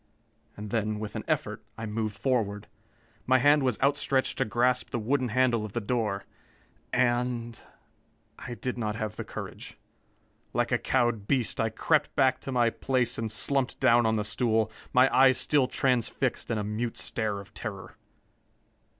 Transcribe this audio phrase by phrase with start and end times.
[0.57, 2.65] And then, with an effort, I moved forward.
[3.27, 6.23] My hand was outstretched to grasp the wooden handle of the door.
[6.91, 7.59] And
[8.39, 9.77] I did not have the courage.
[10.53, 14.23] Like a cowed beast I crept back to my place and slumped down on the
[14.25, 17.95] stool, my eyes still transfixed in a mute stare of terror.